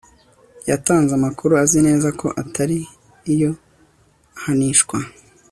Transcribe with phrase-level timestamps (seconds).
[0.69, 2.77] yatanze amakuru azi neza ko atari
[3.41, 3.51] yo
[4.37, 4.97] ahanishwa